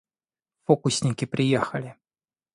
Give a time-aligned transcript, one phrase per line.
[0.63, 1.95] Фокусники приехали!